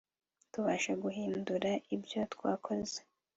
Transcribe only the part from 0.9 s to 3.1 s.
guhindura ibyo twakoze